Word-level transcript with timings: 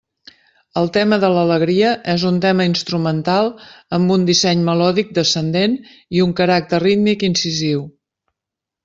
El 0.79 0.87
tema 0.93 1.17
de 1.23 1.27
l'alegria 1.33 1.91
és 2.13 2.23
un 2.29 2.39
tema 2.45 2.65
instrumental 2.69 3.49
amb 3.99 4.13
un 4.15 4.23
disseny 4.31 4.63
melòdic 4.71 5.13
descendent 5.19 5.77
i 6.21 6.25
un 6.29 6.35
caràcter 6.41 6.81
rítmic 6.87 7.27
incisiu. 7.29 7.85